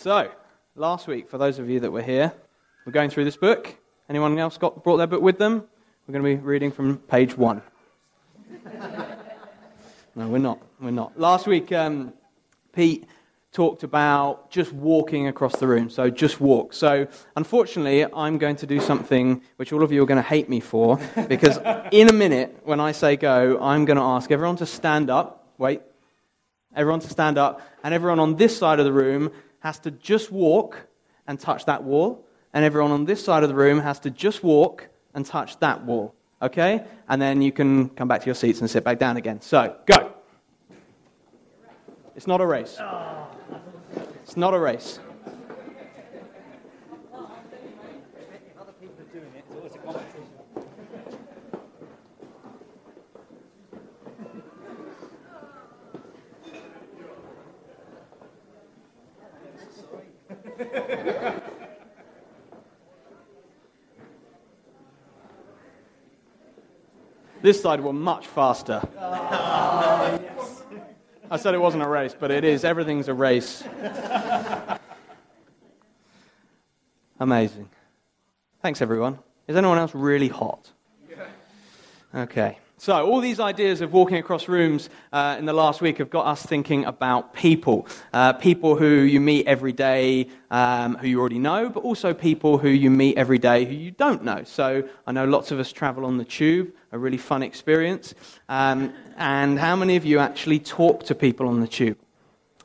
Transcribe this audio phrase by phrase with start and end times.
[0.00, 0.30] So,
[0.76, 2.32] last week, for those of you that were here,
[2.86, 3.76] we're going through this book.
[4.08, 5.62] Anyone else got, brought their book with them?
[6.06, 7.60] We're going to be reading from page one.
[10.14, 10.58] no, we're not.
[10.80, 11.20] We're not.
[11.20, 12.14] Last week, um,
[12.72, 13.04] Pete
[13.52, 15.90] talked about just walking across the room.
[15.90, 16.72] So, just walk.
[16.72, 17.06] So,
[17.36, 20.60] unfortunately, I'm going to do something which all of you are going to hate me
[20.60, 20.98] for
[21.28, 21.58] because
[21.92, 25.52] in a minute, when I say go, I'm going to ask everyone to stand up.
[25.58, 25.82] Wait.
[26.74, 30.30] Everyone to stand up, and everyone on this side of the room has to just
[30.30, 30.86] walk
[31.26, 34.42] and touch that wall, and everyone on this side of the room has to just
[34.42, 36.14] walk and touch that wall.
[36.42, 36.84] Okay?
[37.08, 39.40] And then you can come back to your seats and sit back down again.
[39.40, 40.12] So, go.
[42.16, 42.78] It's not a race.
[44.22, 44.98] It's not a race.
[67.42, 68.82] This side were much faster.
[71.30, 72.64] I said it wasn't a race, but it is.
[72.64, 73.64] Everything's a race.
[77.20, 77.70] Amazing.
[78.62, 79.18] Thanks, everyone.
[79.48, 80.70] Is anyone else really hot?
[82.14, 82.58] Okay.
[82.80, 86.24] So, all these ideas of walking across rooms uh, in the last week have got
[86.24, 87.86] us thinking about people.
[88.10, 92.56] Uh, people who you meet every day, um, who you already know, but also people
[92.56, 94.44] who you meet every day who you don't know.
[94.44, 98.14] So, I know lots of us travel on the tube, a really fun experience.
[98.48, 101.98] Um, and how many of you actually talk to people on the tube?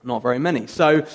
[0.02, 0.68] Not very many.
[0.68, 1.06] So,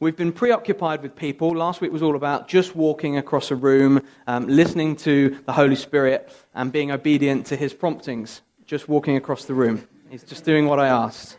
[0.00, 1.50] We've been preoccupied with people.
[1.50, 5.76] Last week was all about just walking across a room, um, listening to the Holy
[5.76, 9.84] Spirit, and being obedient to his promptings just walking across the room.
[10.10, 11.36] He's just doing what I asked.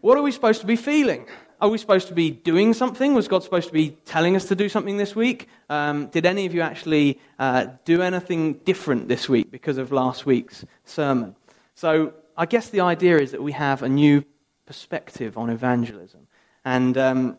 [0.00, 1.28] What are we supposed to be feeling?
[1.60, 3.14] Are we supposed to be doing something?
[3.14, 5.48] Was God supposed to be telling us to do something this week?
[5.70, 10.26] Um, did any of you actually uh, do anything different this week because of last
[10.26, 11.36] week's sermon?
[11.76, 14.24] So I guess the idea is that we have a new
[14.66, 16.26] perspective on evangelism.
[16.64, 17.38] And um,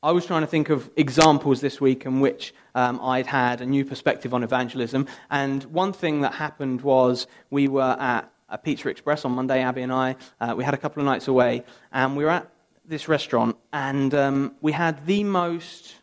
[0.00, 3.66] I was trying to think of examples this week in which um, I'd had a
[3.66, 5.08] new perspective on evangelism.
[5.28, 9.82] And one thing that happened was we were at a Pizza Express on Monday, Abby
[9.82, 10.14] and I.
[10.40, 12.48] Uh, we had a couple of nights away, and we were at
[12.84, 15.96] this restaurant, and um, we had the most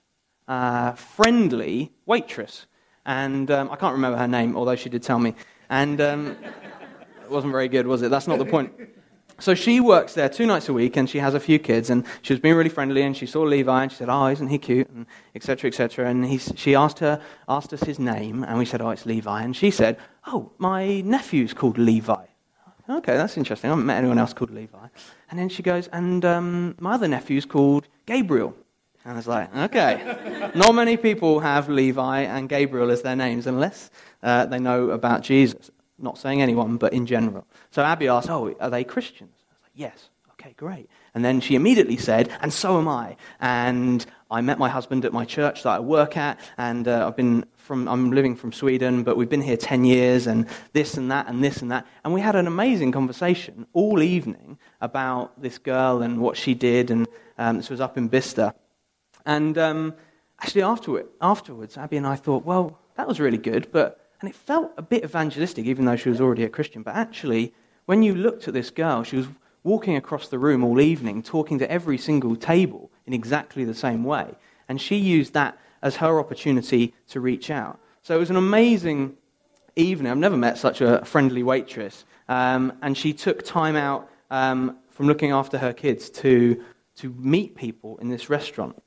[0.50, 2.66] uh, friendly waitress.
[3.06, 5.36] And um, I can't remember her name, although she did tell me.
[5.70, 6.38] And um,
[7.24, 8.10] it wasn't very good, was it?
[8.10, 8.74] That's not the point.
[9.40, 12.06] So she works there two nights a week, and she has a few kids, and
[12.22, 14.58] she was being really friendly, and she saw Levi, and she said, "Oh, isn't he
[14.58, 15.68] cute?" and etc.
[15.68, 16.10] etc.
[16.10, 19.42] And he, she asked her, asked us his name, and we said, "Oh, it's Levi,"
[19.42, 22.26] and she said, "Oh, my nephew's called Levi."
[22.88, 23.70] Okay, that's interesting.
[23.70, 24.88] I haven't met anyone else called Levi.
[25.30, 28.56] And then she goes, "And um, my other nephew's called Gabriel."
[29.04, 33.48] And I was like, "Okay." Not many people have Levi and Gabriel as their names
[33.48, 33.92] unless
[34.24, 35.72] uh, they know about Jesus.
[35.98, 37.46] Not saying anyone, but in general.
[37.72, 39.34] So Abby asked, Oh, are they Christians?
[39.50, 40.10] I was like, Yes.
[40.34, 40.90] Okay, great.
[41.16, 43.16] And then she immediately said, And so am I.
[43.40, 47.16] And I met my husband at my church that I work at, and uh, I've
[47.16, 51.10] been from, I'm living from Sweden, but we've been here 10 years, and this and
[51.10, 51.88] that, and this and that.
[52.04, 56.92] And we had an amazing conversation all evening about this girl and what she did,
[56.92, 57.08] and
[57.38, 58.54] um, this was up in Bicester.
[59.26, 59.96] And um,
[60.42, 64.36] actually, afterward, afterwards, Abby and I thought, well, that was really good, but and it
[64.36, 66.82] felt a bit evangelistic, even though she was already a Christian.
[66.82, 67.54] But actually,
[67.86, 69.28] when you looked at this girl, she was
[69.64, 74.04] walking across the room all evening, talking to every single table in exactly the same
[74.04, 74.34] way.
[74.68, 77.80] And she used that as her opportunity to reach out.
[78.02, 79.16] So it was an amazing
[79.76, 80.12] evening.
[80.12, 82.04] I've never met such a friendly waitress.
[82.28, 86.64] Um, and she took time out um, from looking after her kids to,
[86.96, 88.82] to meet people in this restaurant.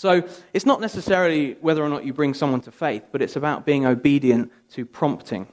[0.00, 3.66] So it's not necessarily whether or not you bring someone to faith, but it's about
[3.66, 5.46] being obedient to prompting.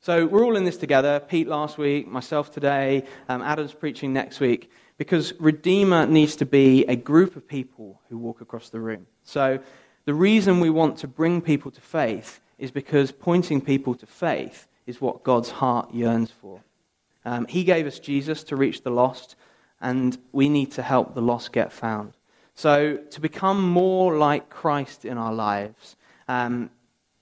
[0.00, 1.20] So we're all in this together.
[1.20, 6.84] Pete last week, myself today, um, Adam's preaching next week, because Redeemer needs to be
[6.86, 9.06] a group of people who walk across the room.
[9.22, 9.60] So
[10.04, 14.66] the reason we want to bring people to faith is because pointing people to faith
[14.84, 16.60] is what God's heart yearns for.
[17.24, 19.36] Um, he gave us Jesus to reach the lost,
[19.80, 22.14] and we need to help the lost get found.
[22.54, 25.96] So, to become more like Christ in our lives,
[26.28, 26.70] um,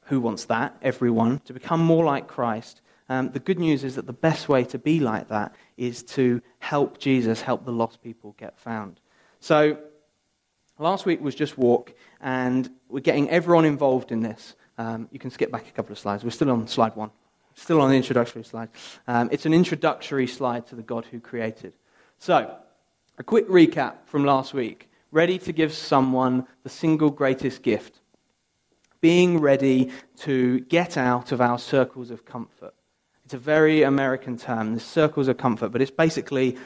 [0.05, 0.77] who wants that?
[0.83, 1.39] Everyone.
[1.45, 2.81] To become more like Christ.
[3.09, 6.43] Um, the good news is that the best way to be like that is to
[6.59, 9.01] help Jesus, help the lost people get found.
[9.41, 9.79] So,
[10.79, 14.57] last week was just walk, and we're getting everyone involved in this.
[14.79, 16.25] Um, you can skip back a couple of slides.
[16.25, 17.11] We're still on slide one,
[17.55, 18.69] still on the introductory slide.
[19.07, 21.77] Um, it's an introductory slide to the God who created.
[22.19, 22.57] So,
[23.19, 28.01] a quick recap from last week ready to give someone the single greatest gift.
[29.01, 32.75] Being ready to get out of our circles of comfort.
[33.25, 36.59] It's a very American term, the circles of comfort, but it's basically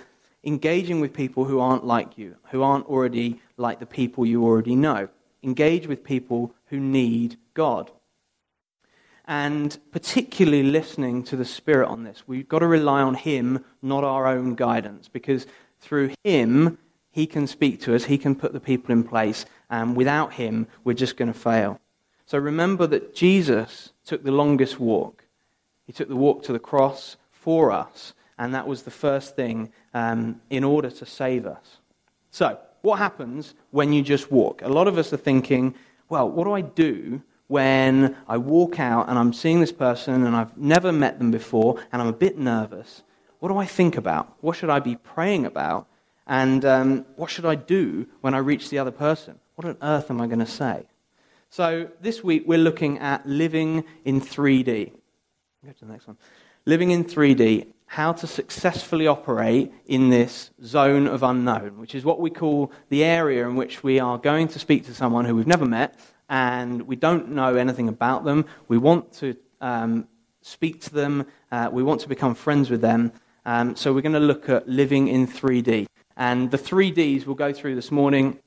[0.42, 4.74] engaging with people who aren't like you, who aren't already like the people you already
[4.74, 5.08] know.
[5.42, 7.90] Engage with people who need God.
[9.26, 12.24] And particularly listening to the Spirit on this.
[12.26, 15.46] We've got to rely on Him, not our own guidance, because
[15.80, 16.78] through Him,
[17.14, 20.66] He can speak to us, He can put the people in place, and without Him,
[20.82, 21.80] we're just going to fail.
[22.26, 25.24] So remember that Jesus took the longest walk.
[25.86, 29.72] He took the walk to the cross for us, and that was the first thing
[29.94, 31.78] um, in order to save us.
[32.32, 34.62] So, what happens when you just walk?
[34.62, 35.76] A lot of us are thinking,
[36.08, 40.34] well, what do I do when I walk out and I'm seeing this person and
[40.34, 43.04] I've never met them before and I'm a bit nervous?
[43.38, 44.34] What do I think about?
[44.40, 45.86] What should I be praying about?
[46.26, 49.38] And um, what should I do when I reach the other person?
[49.56, 50.84] What on earth am I going to say?
[51.50, 54.92] So, this week we're looking at living in 3D.
[55.64, 56.16] Go to the next one.
[56.66, 62.18] Living in 3D how to successfully operate in this zone of unknown, which is what
[62.18, 65.46] we call the area in which we are going to speak to someone who we've
[65.46, 65.96] never met
[66.28, 68.46] and we don't know anything about them.
[68.66, 70.08] We want to um,
[70.40, 73.12] speak to them, uh, we want to become friends with them.
[73.46, 75.86] Um, so we're going to look at living in 3D.
[76.16, 78.38] And the three Ds we'll go through this morning.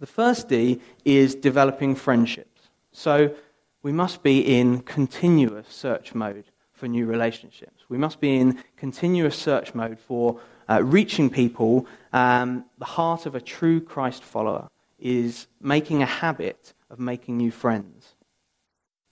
[0.00, 2.62] The first D is developing friendships.
[2.92, 3.34] So
[3.82, 7.84] we must be in continuous search mode for new relationships.
[7.88, 11.86] We must be in continuous search mode for uh, reaching people.
[12.12, 17.50] Um, the heart of a true Christ follower is making a habit of making new
[17.50, 18.14] friends.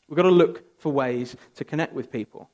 [0.08, 2.50] We've got to look for ways to connect with people.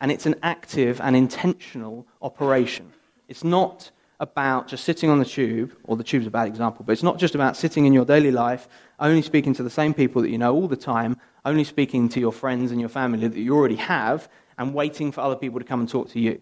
[0.00, 2.92] And it's an active and intentional operation.
[3.28, 3.90] It's not
[4.22, 7.18] about just sitting on the tube, or the tube's a bad example, but it's not
[7.18, 8.68] just about sitting in your daily life,
[9.00, 12.20] only speaking to the same people that you know all the time, only speaking to
[12.20, 15.64] your friends and your family that you already have, and waiting for other people to
[15.64, 16.40] come and talk to you.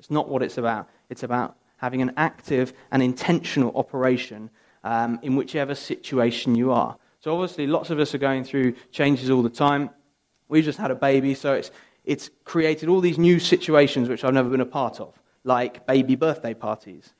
[0.00, 0.88] It's not what it's about.
[1.08, 4.50] It's about having an active and intentional operation
[4.82, 6.96] um, in whichever situation you are.
[7.20, 9.90] So, obviously, lots of us are going through changes all the time.
[10.48, 11.70] We've just had a baby, so it's,
[12.04, 16.16] it's created all these new situations which I've never been a part of, like baby
[16.16, 17.14] birthday parties.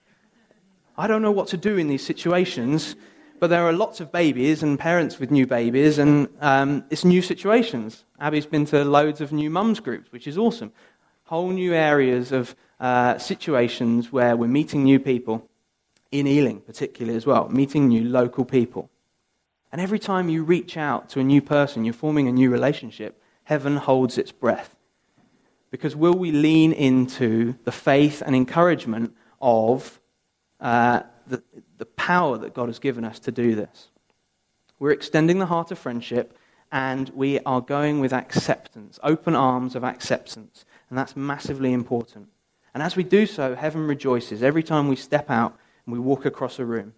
[1.00, 2.94] I don't know what to do in these situations
[3.41, 7.23] but there are lots of babies and parents with new babies, and um, it's new
[7.23, 8.05] situations.
[8.20, 10.73] Abby's been to loads of new mums groups, which is awesome.
[11.25, 15.49] Whole new areas of uh, situations where we're meeting new people,
[16.12, 18.91] in Ealing particularly as well, meeting new local people.
[19.73, 23.23] And every time you reach out to a new person, you're forming a new relationship,
[23.44, 24.76] heaven holds its breath.
[25.70, 30.00] Because will we lean into the faith and encouragement of
[30.60, 31.42] uh, the,
[31.78, 33.88] the power that God has given us to do this.
[34.78, 36.36] We're extending the heart of friendship
[36.72, 40.64] and we are going with acceptance, open arms of acceptance.
[40.88, 42.28] And that's massively important.
[42.74, 46.24] And as we do so, heaven rejoices every time we step out and we walk
[46.24, 46.94] across a room.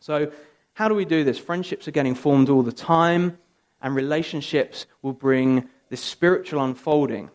[0.00, 0.30] So,
[0.74, 1.38] how do we do this?
[1.38, 3.38] Friendships are getting formed all the time,
[3.80, 7.30] and relationships will bring this spiritual unfolding.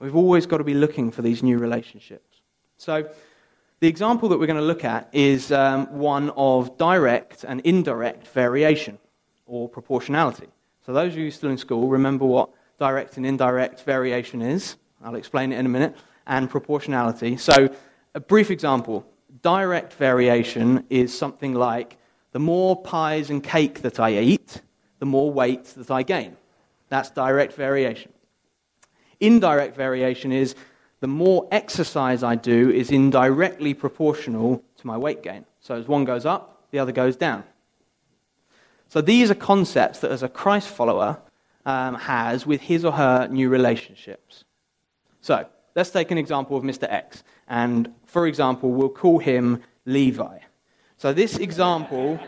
[0.00, 2.40] We've always got to be looking for these new relationships.
[2.76, 3.08] So,
[3.80, 8.28] the example that we're going to look at is um, one of direct and indirect
[8.28, 8.98] variation,
[9.46, 10.48] or proportionality.
[10.84, 14.76] So, those of you still in school, remember what direct and indirect variation is.
[15.02, 15.96] I'll explain it in a minute.
[16.26, 17.38] And proportionality.
[17.38, 17.74] So,
[18.14, 19.06] a brief example
[19.42, 21.96] direct variation is something like
[22.32, 24.60] the more pies and cake that I eat,
[24.98, 26.36] the more weight that I gain.
[26.88, 28.12] That's direct variation.
[29.20, 30.54] Indirect variation is
[31.00, 35.46] the more exercise I do is indirectly proportional to my weight gain.
[35.60, 37.44] So as one goes up, the other goes down.
[38.88, 41.18] So these are concepts that, as a Christ follower,
[41.64, 44.44] um, has with his or her new relationships.
[45.20, 46.90] So let's take an example of Mr.
[46.90, 47.22] X.
[47.48, 50.38] And for example, we'll call him Levi.
[50.96, 52.18] So this example,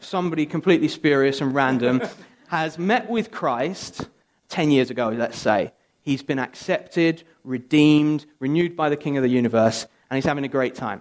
[0.00, 2.02] somebody completely spurious and random,
[2.48, 4.08] has met with Christ
[4.48, 5.72] 10 years ago, let's say.
[6.00, 10.48] He's been accepted, redeemed, renewed by the King of the universe, and he's having a
[10.48, 11.00] great time.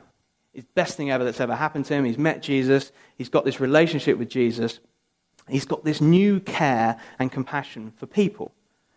[0.54, 2.06] It's the best thing ever that's ever happened to him.
[2.06, 4.80] He's met Jesus, he's got this relationship with Jesus,
[5.50, 8.54] he's got this new care and compassion for people.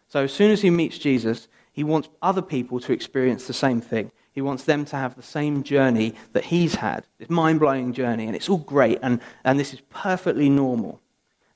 [0.08, 3.80] So as soon as he meets Jesus, he wants other people to experience the same
[3.80, 4.10] thing.
[4.32, 8.26] He wants them to have the same journey that he's had, this mind blowing journey,
[8.26, 11.00] and it's all great, and, and this is perfectly normal.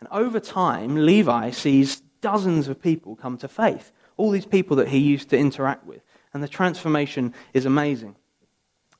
[0.01, 4.89] And over time, Levi sees dozens of people come to faith all these people that
[4.89, 6.03] he used to interact with.
[6.35, 8.17] And the transformation is amazing.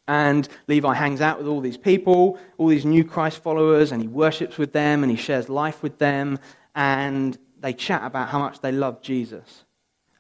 [0.09, 4.09] And Levi hangs out with all these people, all these new Christ followers, and he
[4.09, 6.39] worships with them and he shares life with them.
[6.75, 9.65] And they chat about how much they love Jesus.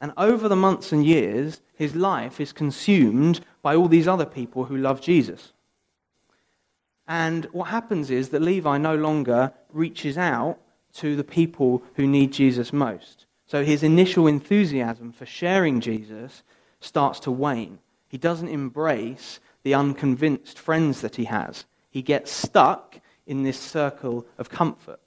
[0.00, 4.64] And over the months and years, his life is consumed by all these other people
[4.64, 5.52] who love Jesus.
[7.06, 10.58] And what happens is that Levi no longer reaches out
[10.94, 13.26] to the people who need Jesus most.
[13.52, 16.42] So his initial enthusiasm for sharing Jesus
[16.80, 17.80] starts to wane.
[18.08, 21.66] He doesn't embrace the unconvinced friends that he has.
[21.90, 25.00] He gets stuck in this circle of comfort.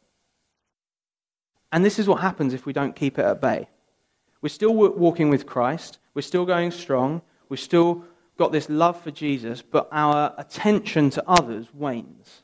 [1.71, 3.67] And this is what happens if we don't keep it at bay.
[4.43, 8.05] We're still walking with Christ, we're still going strong, we've still
[8.37, 12.43] got this love for Jesus, but our attention to others wanes.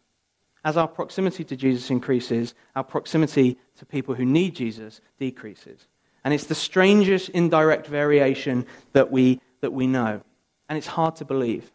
[0.65, 5.87] As our proximity to Jesus increases, our proximity to people who need Jesus decreases.
[6.23, 10.21] And it's the strangest indirect variation that we, that we know.
[10.69, 11.71] And it's hard to believe.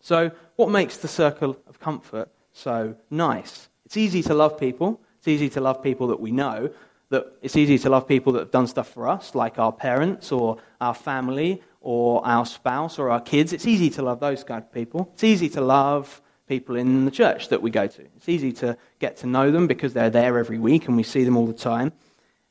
[0.00, 3.68] So, what makes the circle of comfort so nice?
[3.84, 5.00] It's easy to love people.
[5.18, 6.70] It's easy to love people that we know.
[7.10, 10.32] That it's easy to love people that have done stuff for us, like our parents
[10.32, 13.52] or our family or our spouse or our kids.
[13.52, 15.10] It's easy to love those kind of people.
[15.14, 18.02] It's easy to love people in the church that we go to.
[18.16, 21.24] It's easy to get to know them because they're there every week and we see
[21.24, 21.92] them all the time.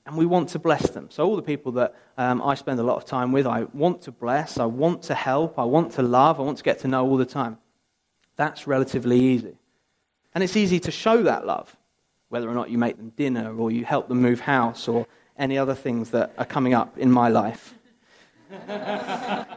[0.06, 1.10] And we want to bless them.
[1.12, 4.02] So, all the people that um, I spend a lot of time with, I want
[4.04, 6.88] to bless, I want to help, I want to love, I want to get to
[6.88, 7.58] know all the time.
[8.36, 9.58] That's relatively easy.
[10.34, 11.76] And it's easy to show that love,
[12.30, 15.06] whether or not you make them dinner or you help them move house or
[15.38, 17.74] any other things that are coming up in my life.
[18.68, 19.48] but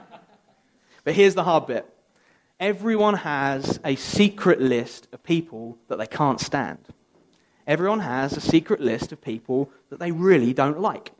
[1.06, 1.88] here's the hard bit
[2.60, 6.78] everyone has a secret list of people that they can't stand.
[7.66, 11.12] Everyone has a secret list of people that they really don't like.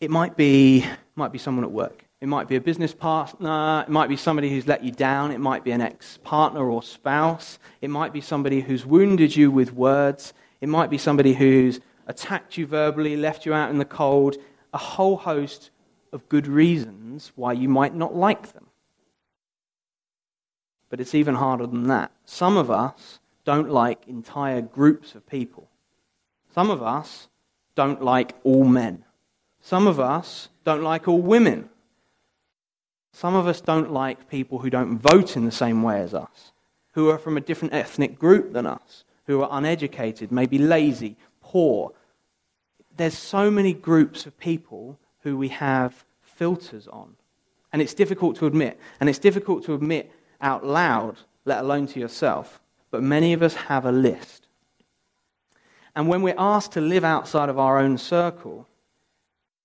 [0.00, 2.04] It might be, might be someone at work.
[2.20, 3.84] It might be a business partner.
[3.86, 5.30] It might be somebody who's let you down.
[5.30, 7.58] It might be an ex partner or spouse.
[7.80, 10.32] It might be somebody who's wounded you with words.
[10.60, 14.36] It might be somebody who's attacked you verbally, left you out in the cold.
[14.72, 15.70] A whole host
[16.12, 18.66] of good reasons why you might not like them.
[20.90, 22.10] But it's even harder than that.
[22.24, 25.70] Some of us don't like entire groups of people.
[26.54, 27.28] Some of us
[27.74, 29.06] don't like all men.
[29.62, 31.70] Some of us don't like all women.
[33.14, 36.52] Some of us don't like people who don't vote in the same way as us,
[36.92, 41.92] who are from a different ethnic group than us, who are uneducated, maybe lazy, poor.
[42.98, 47.16] There's so many groups of people who we have filters on.
[47.72, 48.78] And it's difficult to admit.
[49.00, 52.60] And it's difficult to admit out loud, let alone to yourself.
[52.90, 54.46] But many of us have a list.
[55.94, 58.68] And when we're asked to live outside of our own circle,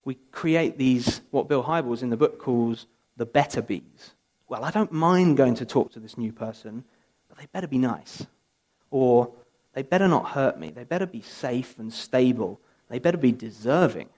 [0.06, 4.13] we create these, what Bill Hybels in the book calls the better bees.
[4.50, 6.84] Well, I don't mind going to talk to this new person,
[7.30, 8.25] but they better be nice.
[8.92, 9.32] Or
[9.74, 10.72] they better not hurt me.
[10.72, 12.60] They better be safe and stable.
[12.89, 14.10] They better be deserving.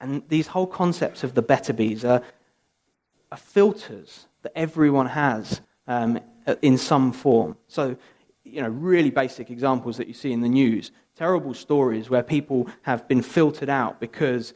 [0.00, 2.22] And these whole concepts of the better bees are,
[3.32, 6.20] are filters that everyone has um,
[6.62, 7.56] in some form.
[7.66, 7.96] So,
[8.44, 12.68] you know, really basic examples that you see in the news terrible stories where people
[12.82, 14.54] have been filtered out because,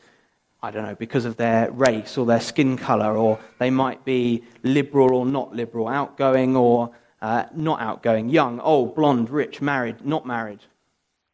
[0.62, 4.44] I don't know, because of their race or their skin color, or they might be
[4.62, 10.24] liberal or not liberal, outgoing or uh, not outgoing, young, old, blonde, rich, married, not
[10.24, 10.60] married.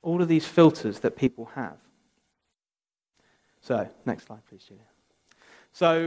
[0.00, 1.76] All of these filters that people have.
[3.60, 4.82] So, next slide, please, Julia.
[5.72, 6.06] So,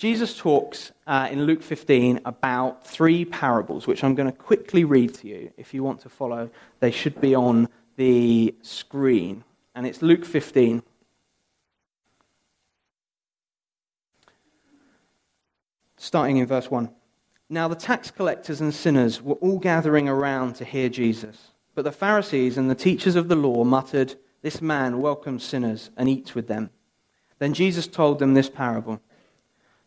[0.00, 5.12] Jesus talks uh, in Luke 15 about three parables, which I'm going to quickly read
[5.16, 5.52] to you.
[5.58, 9.44] If you want to follow, they should be on the screen.
[9.74, 10.82] And it's Luke 15.
[15.98, 16.88] Starting in verse 1.
[17.50, 21.48] Now the tax collectors and sinners were all gathering around to hear Jesus.
[21.74, 26.08] But the Pharisees and the teachers of the law muttered, This man welcomes sinners and
[26.08, 26.70] eats with them.
[27.38, 29.02] Then Jesus told them this parable.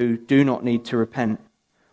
[0.00, 1.38] who do not need to repent.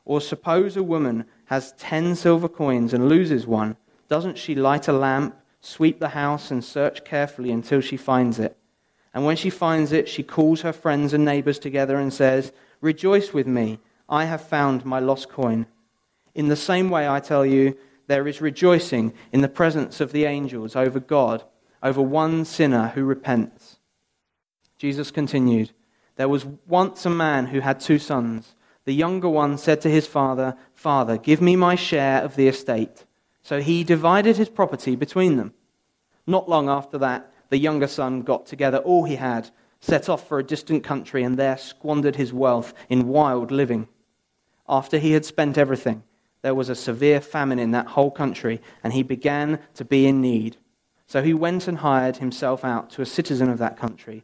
[0.05, 3.75] Or suppose a woman has ten silver coins and loses one.
[4.07, 8.57] Doesn't she light a lamp, sweep the house, and search carefully until she finds it?
[9.13, 13.33] And when she finds it, she calls her friends and neighbors together and says, Rejoice
[13.33, 15.65] with me, I have found my lost coin.
[16.33, 20.23] In the same way, I tell you, there is rejoicing in the presence of the
[20.23, 21.43] angels over God,
[21.83, 23.79] over one sinner who repents.
[24.77, 25.73] Jesus continued,
[26.17, 28.55] There was once a man who had two sons.
[28.85, 33.05] The younger one said to his father, Father, give me my share of the estate.
[33.41, 35.53] So he divided his property between them.
[36.25, 40.39] Not long after that, the younger son got together all he had, set off for
[40.39, 43.87] a distant country, and there squandered his wealth in wild living.
[44.67, 46.03] After he had spent everything,
[46.41, 50.19] there was a severe famine in that whole country, and he began to be in
[50.19, 50.57] need.
[51.05, 54.23] So he went and hired himself out to a citizen of that country,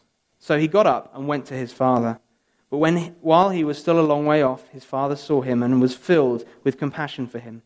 [0.41, 2.19] So he got up and went to his father.
[2.69, 5.79] But when, while he was still a long way off, his father saw him and
[5.79, 7.61] was filled with compassion for him.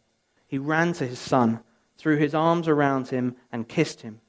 [0.45, 1.61] He ran to his son
[1.97, 4.19] threw his arms around him, and kissed him.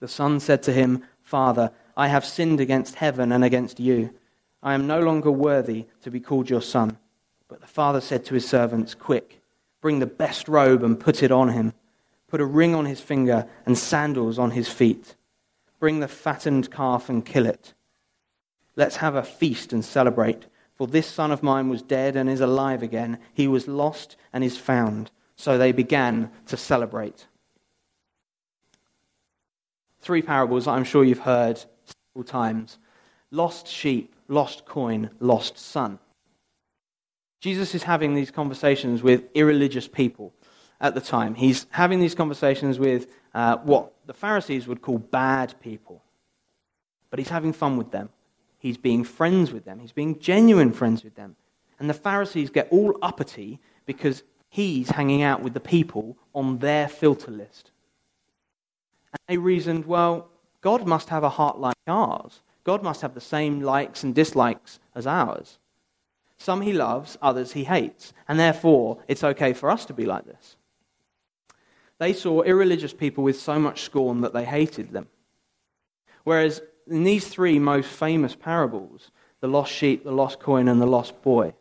[0.00, 4.14] The son said to him, Father, I have sinned against heaven and against you.
[4.62, 6.98] I am no longer worthy to be called your son.
[7.48, 9.40] But the father said to his servants, Quick,
[9.80, 11.74] bring the best robe and put it on him.
[12.28, 15.16] Put a ring on his finger and sandals on his feet.
[15.78, 17.74] Bring the fattened calf and kill it.
[18.76, 20.46] Let's have a feast and celebrate.
[20.74, 23.18] For this son of mine was dead and is alive again.
[23.34, 25.10] He was lost and is found.
[25.36, 27.26] So they began to celebrate.
[30.00, 31.64] Three parables I'm sure you've heard
[32.14, 32.78] several times
[33.30, 35.98] lost sheep, lost coin, lost son.
[37.40, 40.32] Jesus is having these conversations with irreligious people
[40.80, 41.34] at the time.
[41.34, 46.02] He's having these conversations with uh, what the Pharisees would call bad people.
[47.10, 48.10] But he's having fun with them.
[48.58, 49.78] He's being friends with them.
[49.78, 51.36] He's being genuine friends with them.
[51.78, 56.88] And the Pharisees get all uppity because he's hanging out with the people on their
[56.88, 57.70] filter list.
[59.12, 60.28] And they reasoned, well,
[60.60, 62.40] God must have a heart like ours.
[62.64, 65.58] God must have the same likes and dislikes as ours.
[66.36, 70.26] Some he loves, others he hates, and therefore it's okay for us to be like
[70.26, 70.56] this.
[71.98, 75.08] They saw irreligious people with so much scorn that they hated them.
[76.24, 80.86] Whereas in these three most famous parables, the lost sheep, the lost coin, and the
[80.86, 81.54] lost boy,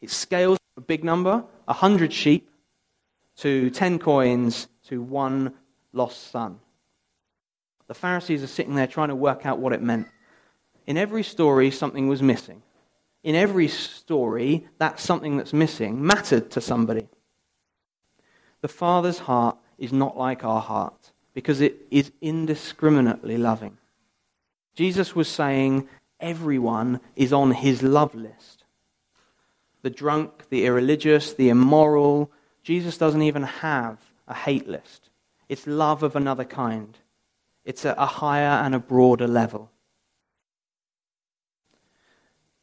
[0.00, 2.50] it scales a big number 100 sheep
[3.36, 5.54] to 10 coins to one
[5.92, 6.58] lost son.
[7.86, 10.08] The Pharisees are sitting there trying to work out what it meant.
[10.86, 12.62] In every story, something was missing.
[13.22, 17.08] In every story, that something that's missing mattered to somebody.
[18.62, 23.76] The Father's heart is not like our heart because it is indiscriminately loving.
[24.76, 25.88] Jesus was saying
[26.20, 28.64] everyone is on his love list
[29.82, 32.30] the drunk, the irreligious, the immoral.
[32.62, 35.10] Jesus doesn't even have a hate list.
[35.48, 36.96] It's love of another kind.
[37.64, 39.72] It's a, a higher and a broader level.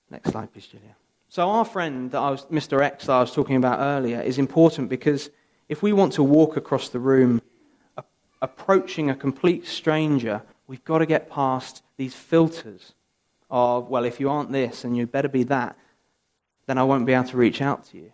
[0.10, 0.96] Next slide, please, Julia.
[1.28, 2.82] So, our friend, that I was, Mr.
[2.82, 5.30] X, that I was talking about earlier, is important because
[5.70, 7.42] if we want to walk across the room
[8.42, 12.94] approaching a complete stranger, we've got to get past these filters
[13.52, 15.78] of, well, if you aren't this and you better be that,
[16.66, 18.12] then I won't be able to reach out to you.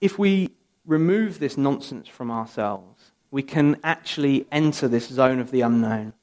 [0.00, 0.50] If we
[0.86, 6.14] remove this nonsense from ourselves, we can actually enter this zone of the unknown.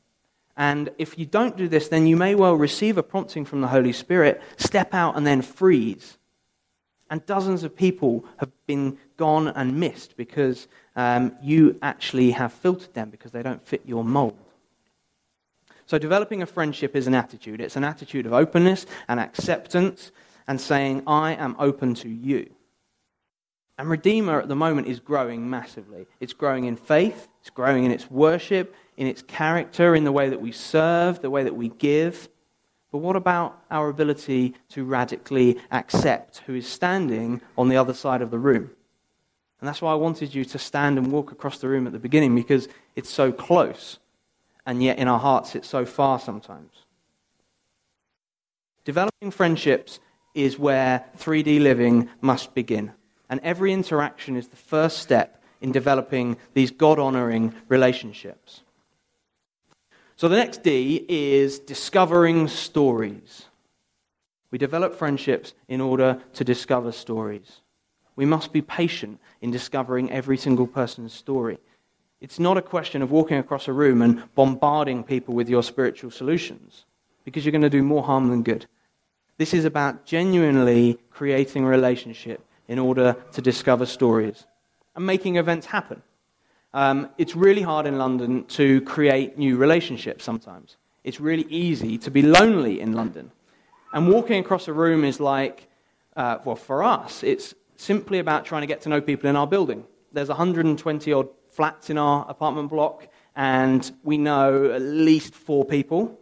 [0.56, 3.67] And if you don't do this, then you may well receive a prompting from the
[3.67, 6.16] Holy Spirit, step out, and then freeze.
[7.10, 12.93] And dozens of people have been gone and missed because um, you actually have filtered
[12.93, 14.38] them because they don't fit your mold.
[15.86, 17.62] So, developing a friendship is an attitude.
[17.62, 20.12] It's an attitude of openness and acceptance
[20.48, 22.50] and saying, I am open to you.
[23.78, 26.08] And Redeemer at the moment is growing massively.
[26.20, 30.30] It's growing in faith, it's growing in its worship, in its character, in the way
[30.30, 32.28] that we serve, the way that we give.
[32.91, 38.21] But what about our ability to radically accept who is standing on the other side
[38.21, 38.71] of the room?
[39.60, 42.00] And that's why I wanted you to stand and walk across the room at the
[42.00, 44.00] beginning, because it's so close,
[44.65, 46.71] and yet in our hearts it's so far sometimes.
[48.86, 50.00] Developing friendships
[50.34, 52.93] is where 3D living must begin.
[53.30, 58.62] And every interaction is the first step in developing these God honoring relationships.
[60.17, 63.45] So the next D is discovering stories.
[64.49, 67.62] We develop friendships in order to discover stories.
[68.15, 71.60] We must be patient in discovering every single person's story.
[72.19, 76.10] It's not a question of walking across a room and bombarding people with your spiritual
[76.10, 76.86] solutions,
[77.23, 78.65] because you're going to do more harm than good.
[79.38, 84.47] This is about genuinely creating a relationship in order to discover stories
[84.95, 86.01] and making events happen.
[86.78, 90.78] Um, it's really hard in London to create new relationships sometimes.
[91.04, 93.32] It's really easy to be lonely in London.
[93.94, 95.70] And walking across a room is like,
[96.16, 99.48] uh, well, for us, it's simply about trying to get to know people in our
[99.48, 99.86] building.
[100.12, 106.20] There's 120 odd flats in our apartment block, and we know at least four people.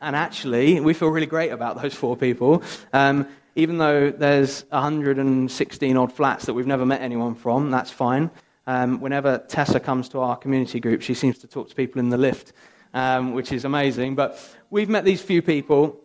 [0.00, 2.64] And actually, we feel really great about those four people.
[2.92, 8.32] Um, even though there's 116 odd flats that we've never met anyone from, that's fine.
[8.66, 12.08] Um, whenever Tessa comes to our community group, she seems to talk to people in
[12.08, 12.52] the lift,
[12.94, 14.14] um, which is amazing.
[14.14, 14.38] But
[14.70, 16.00] we've met these few people,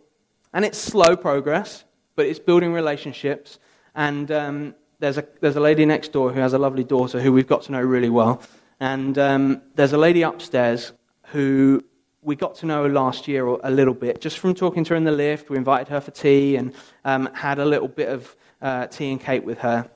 [0.52, 1.84] and it's slow progress,
[2.16, 3.58] but it's building relationships.
[3.94, 7.32] And um, there's, a, there's a lady next door who has a lovely daughter who
[7.32, 8.42] we've got to know really well.
[8.78, 10.92] And um, there's a lady upstairs
[11.28, 11.84] who
[12.22, 15.04] we got to know last year a little bit, just from talking to her in
[15.04, 15.48] the lift.
[15.48, 19.20] We invited her for tea and um, had a little bit of uh, tea and
[19.20, 19.90] cake with her.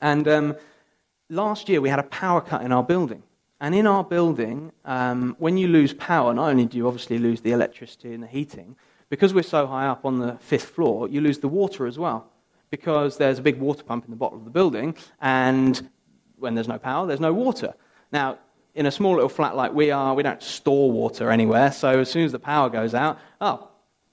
[0.00, 0.56] And um,
[1.28, 3.22] last year we had a power cut in our building.
[3.60, 7.40] And in our building, um, when you lose power, not only do you obviously lose
[7.42, 8.74] the electricity and the heating,
[9.08, 12.28] because we're so high up on the fifth floor, you lose the water as well.
[12.70, 15.88] Because there's a big water pump in the bottom of the building, and
[16.38, 17.74] when there's no power, there's no water.
[18.10, 18.38] Now,
[18.74, 22.10] in a small little flat like we are, we don't store water anywhere, so as
[22.10, 23.68] soon as the power goes out, oh,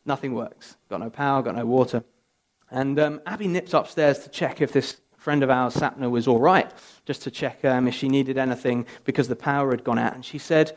[0.05, 0.75] nothing works.
[0.89, 2.03] Got no power, got no water.
[2.69, 6.39] And um, Abby nips upstairs to check if this friend of ours, Sapna, was all
[6.39, 6.71] right,
[7.05, 10.15] just to check um, if she needed anything because the power had gone out.
[10.15, 10.75] And she said,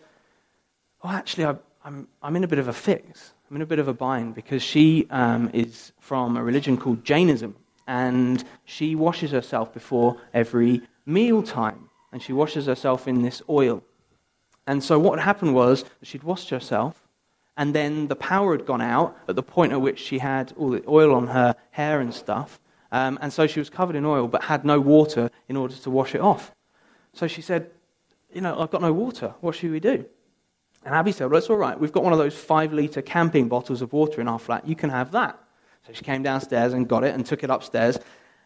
[1.03, 3.33] Oh, actually, I, I'm, I'm in a bit of a fix.
[3.49, 7.05] I'm in a bit of a bind because she um, is from a religion called
[7.05, 7.57] Jainism.
[7.87, 11.91] And she washes herself before every meal time.
[12.13, 13.83] And she washes herself in this oil.
[14.67, 17.03] And so what happened was she'd washed herself,
[17.57, 20.71] and then the power had gone out at the point at which she had all
[20.71, 22.61] the oil on her hair and stuff.
[22.93, 25.91] Um, and so she was covered in oil but had no water in order to
[25.91, 26.53] wash it off.
[27.15, 27.71] So she said,
[28.33, 29.35] You know, I've got no water.
[29.41, 30.05] What should we do?
[30.85, 31.79] And Abby said, Well, it's all right.
[31.79, 34.69] We've got one of those five litre camping bottles of water in our flat.
[34.69, 35.39] You can have that.
[35.87, 37.99] So she came downstairs and got it and took it upstairs.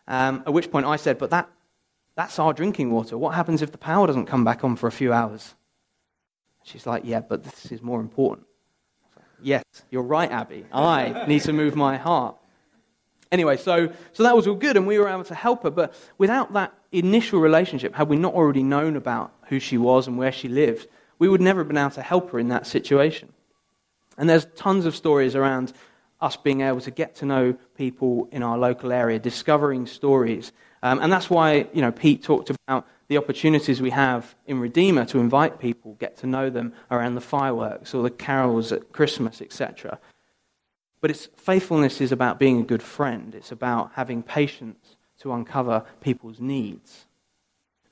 [0.08, 1.50] Um, at which point I said, But that,
[2.14, 3.18] that's our drinking water.
[3.18, 5.54] What happens if the power doesn't come back on for a few hours?
[6.62, 8.46] She's like, Yeah, but this is more important.
[9.42, 10.64] yes, you're right, Abby.
[10.72, 12.36] I need to move my heart.
[13.32, 15.70] Anyway, so, so that was all good, and we were able to help her.
[15.70, 20.16] But without that initial relationship, had we not already known about who she was and
[20.16, 20.86] where she lived,
[21.18, 23.32] we would never have been able to help her in that situation.
[24.18, 25.72] And there's tons of stories around
[26.20, 30.52] us being able to get to know people in our local area, discovering stories.
[30.82, 35.04] Um, and that's why, you know, Pete talked about the opportunities we have in Redeemer
[35.06, 39.42] to invite people, get to know them around the fireworks or the carols at Christmas,
[39.42, 39.98] etc.
[41.00, 43.34] But it's, faithfulness is about being a good friend.
[43.34, 47.06] It's about having patience to uncover people's needs.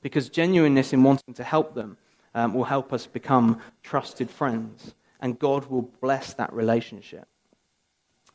[0.01, 1.97] Because genuineness in wanting to help them
[2.33, 7.27] um, will help us become trusted friends, and God will bless that relationship.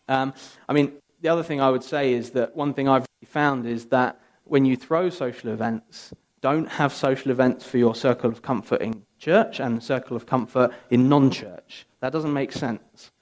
[0.09, 0.35] Um,
[0.69, 3.87] I mean, the other thing I would say is that one thing I've found is
[3.87, 8.81] that when you throw social events, don't have social events for your circle of comfort
[8.81, 11.87] in church and circle of comfort in non church.
[12.01, 13.13] That doesn't make sense.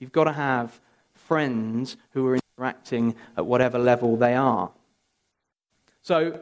[0.00, 0.80] You've got to have
[1.26, 4.70] friends who are interacting at whatever level they are.
[6.02, 6.40] So,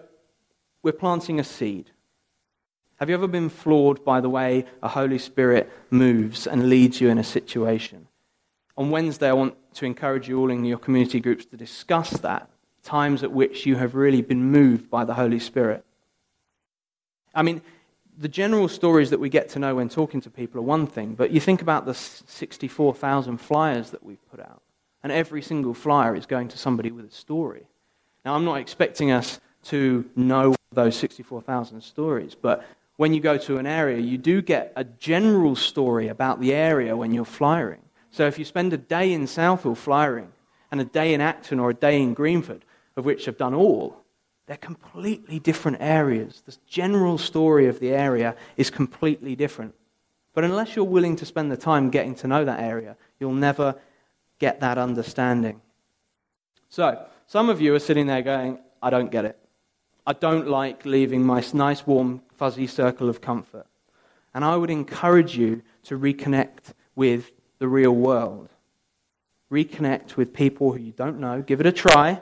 [0.82, 1.90] we're planting a seed.
[2.96, 7.08] Have you ever been floored by the way a Holy Spirit moves and leads you
[7.08, 8.08] in a situation?
[8.76, 12.48] On Wednesday, I want to encourage you all in your community groups to discuss that,
[12.82, 15.84] times at which you have really been moved by the Holy Spirit.
[17.34, 17.62] I mean,
[18.18, 21.14] the general stories that we get to know when talking to people are one thing,
[21.14, 24.62] but you think about the 64,000 flyers that we've put out
[25.02, 27.66] and every single flyer is going to somebody with a story.
[28.24, 32.64] Now, I'm not expecting us to know those 64,000 stories, but
[32.96, 36.96] when you go to an area, you do get a general story about the area
[36.96, 37.80] when you're flyering.
[38.10, 40.32] So if you spend a day in Southall flyering
[40.70, 42.64] and a day in Acton or a day in Greenford,
[42.96, 43.96] of which I've done all,
[44.46, 46.42] they're completely different areas.
[46.44, 49.74] The general story of the area is completely different.
[50.34, 53.76] But unless you're willing to spend the time getting to know that area, you'll never
[54.42, 55.60] get that understanding.
[56.68, 59.38] So, some of you are sitting there going, I don't get it.
[60.04, 63.68] I don't like leaving my nice, warm, fuzzy circle of comfort.
[64.34, 68.48] And I would encourage you to reconnect with the real world.
[69.48, 71.40] Reconnect with people who you don't know.
[71.40, 72.20] Give it a try.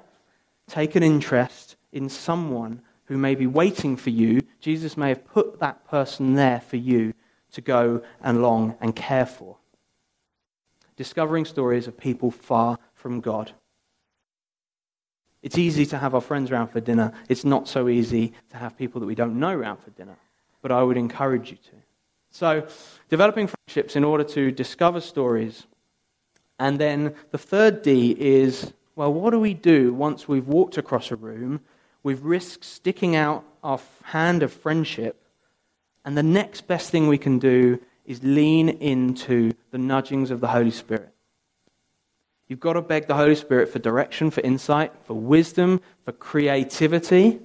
[0.69, 4.43] Take an interest in someone who may be waiting for you.
[4.61, 7.15] Jesus may have put that person there for you
[7.53, 9.57] to go and long and care for.
[11.01, 13.53] Discovering stories of people far from God.
[15.43, 17.15] It's easy to have our friends around for dinner.
[17.27, 20.19] It's not so easy to have people that we don't know around for dinner.
[20.61, 21.77] But I would encourage you to.
[22.31, 22.67] So,
[23.09, 25.67] developing friendships in order to discover stories.
[26.59, 31.11] And then the third D is well, what do we do once we've walked across
[31.11, 31.63] a room?
[32.03, 35.25] We've risked sticking out our hand of friendship.
[36.05, 40.49] And the next best thing we can do is lean into the nudgings of the
[40.49, 41.15] Holy Spirit.
[42.49, 47.39] You've got to beg the Holy Spirit for direction, for insight, for wisdom, for creativity.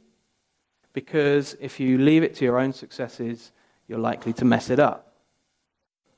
[0.92, 3.52] Because if you leave it to your own successes,
[3.88, 5.14] you're likely to mess it up.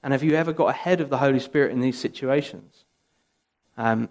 [0.02, 2.86] And have you ever got ahead of the Holy Spirit in these situations?
[3.76, 4.08] Um,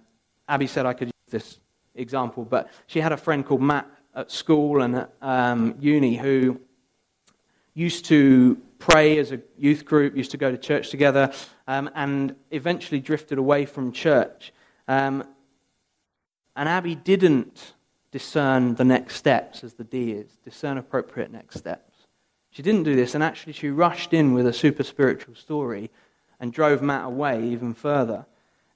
[0.47, 1.61] Abby said I could use this
[1.95, 6.61] example, but she had a friend called Matt at school and at um, uni who
[7.73, 11.33] used to pray as a youth group, used to go to church together,
[11.67, 14.53] um, and eventually drifted away from church.
[14.89, 15.25] Um,
[16.55, 17.75] and Abby didn't
[18.11, 21.93] discern the next steps, as the D is, discern appropriate next steps.
[22.51, 25.91] She didn't do this, and actually she rushed in with a super spiritual story
[26.41, 28.25] and drove Matt away even further.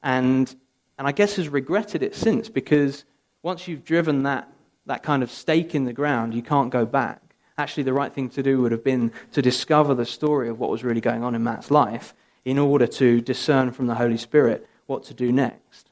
[0.02, 0.54] And,
[0.98, 3.04] and I guess has regretted it since because
[3.42, 4.52] once you've driven that,
[4.86, 7.29] that kind of stake in the ground, you can't go back.
[7.60, 10.70] Actually, the right thing to do would have been to discover the story of what
[10.70, 12.14] was really going on in Matt's life
[12.46, 15.90] in order to discern from the Holy Spirit what to do next.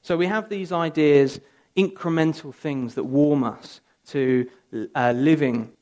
[0.00, 1.38] So we have these ideas,
[1.76, 4.48] incremental things that warm us to
[4.94, 5.72] uh, living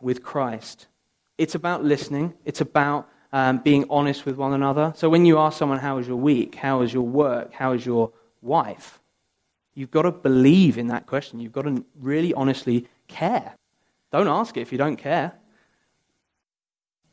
[0.00, 0.86] with Christ.
[1.36, 4.92] It's about listening, it's about um, being honest with one another.
[4.94, 6.54] So when you ask someone, How is your week?
[6.54, 7.52] How is your work?
[7.52, 9.00] How is your wife?
[9.74, 11.40] You've got to believe in that question.
[11.40, 13.56] You've got to really honestly care.
[14.10, 15.32] Don't ask it if you don't care.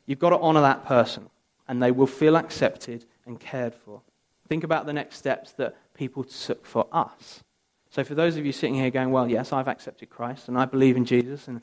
[0.06, 1.28] You've got to honor that person,
[1.68, 4.00] and they will feel accepted and cared for.
[4.48, 7.42] Think about the next steps that people took for us.
[7.90, 10.64] So, for those of you sitting here going, Well, yes, I've accepted Christ and I
[10.64, 11.62] believe in Jesus and,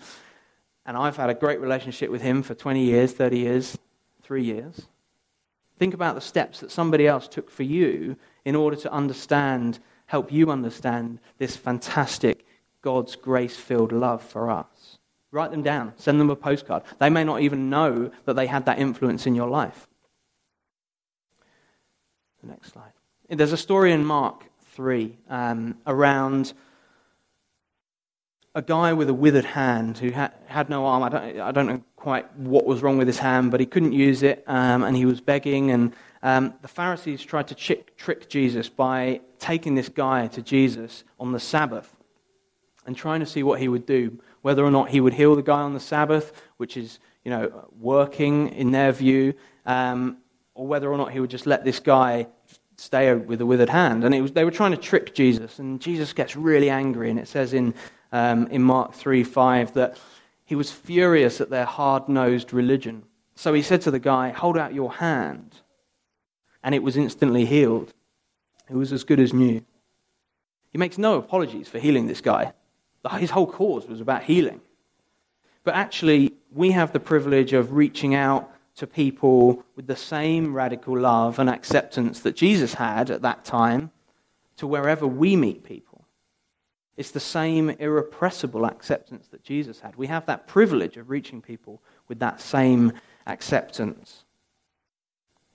[0.85, 3.77] and I've had a great relationship with Him for 20 years, 30 years,
[4.21, 4.87] three years.
[5.77, 10.31] Think about the steps that somebody else took for you in order to understand, help
[10.31, 12.45] you understand this fantastic
[12.81, 14.99] God's grace filled love for us.
[15.35, 16.83] Write them down, send them a postcard.
[16.97, 19.85] They may not even know that they had that influence in your life.
[22.41, 22.93] The next slide.
[23.27, 26.53] There's a story in Mark 3 um, around
[28.55, 31.03] a guy with a withered hand who ha- had no arm.
[31.03, 33.91] I don't, I don't know quite what was wrong with his hand, but he couldn't
[33.91, 35.69] use it, um, and he was begging.
[35.69, 35.93] And
[36.23, 41.41] um, the Pharisees tried to trick Jesus by taking this guy to Jesus on the
[41.41, 41.93] Sabbath
[42.85, 45.41] and trying to see what he would do, whether or not he would heal the
[45.41, 49.33] guy on the Sabbath, which is, you know, working in their view,
[49.65, 50.17] um,
[50.53, 52.27] or whether or not he would just let this guy
[52.77, 54.03] stay with a withered hand.
[54.03, 57.09] And was, they were trying to trick Jesus, and Jesus gets really angry.
[57.09, 57.73] And it says in,
[58.11, 59.97] um, in Mark 3 5 that
[60.43, 63.01] he was furious at their hard nosed religion.
[63.33, 65.55] So he said to the guy, Hold out your hand.
[66.63, 67.95] And it was instantly healed.
[68.69, 69.65] It was as good as new.
[70.69, 72.53] He makes no apologies for healing this guy.
[73.13, 74.61] His whole cause was about healing.
[75.63, 80.97] But actually, we have the privilege of reaching out to people with the same radical
[80.97, 83.91] love and acceptance that Jesus had at that time
[84.57, 86.05] to wherever we meet people.
[86.97, 89.95] It's the same irrepressible acceptance that Jesus had.
[89.95, 92.93] We have that privilege of reaching people with that same
[93.27, 94.23] acceptance.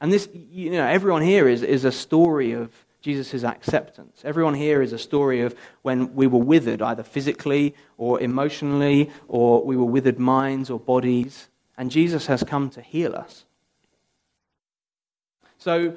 [0.00, 4.22] And this, you know, everyone here is, is a story of Jesus' acceptance.
[4.24, 9.64] Everyone here is a story of when we were withered, either physically or emotionally, or
[9.64, 11.48] we were withered minds or bodies.
[11.78, 13.44] And Jesus has come to heal us.
[15.56, 15.94] So,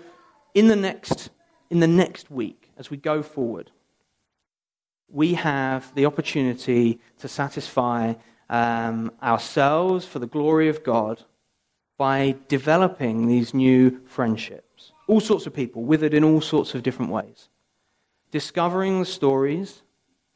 [0.53, 1.29] in the next,
[1.69, 3.71] in the next week, as we go forward,
[5.09, 8.13] we have the opportunity to satisfy
[8.49, 11.23] um, ourselves for the glory of God
[11.97, 14.72] by developing these new friendships.
[15.07, 17.49] All sorts of people, withered in all sorts of different ways.
[18.31, 19.83] Discovering the stories,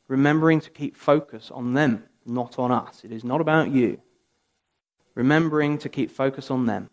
[0.08, 3.04] remembering to keep focus on them, not on us.
[3.04, 4.02] It is not about you
[5.18, 6.92] remembering to keep focus on them,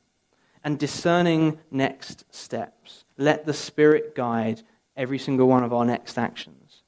[0.65, 3.05] and discerning next steps.
[3.19, 4.63] Let the Spirit guide
[4.97, 6.85] every single one of our next actions.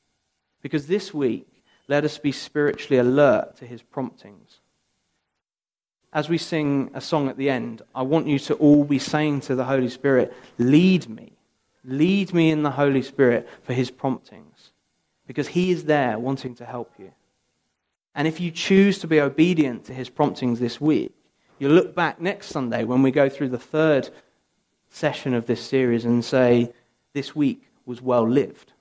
[0.62, 4.60] Because this week, let us be spiritually alert to his promptings.
[6.16, 9.42] As we sing a song at the end, I want you to all be saying
[9.42, 11.32] to the Holy Spirit, Lead me.
[11.84, 14.72] Lead me in the Holy Spirit for his promptings.
[15.26, 17.12] Because he is there wanting to help you.
[18.14, 21.12] And if you choose to be obedient to his promptings this week,
[21.58, 24.08] you look back next Sunday when we go through the third
[24.88, 26.72] session of this series and say,
[27.12, 28.72] This week was well lived.